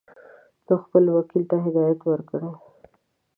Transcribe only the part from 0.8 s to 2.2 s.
خپل وکیل ته هدایت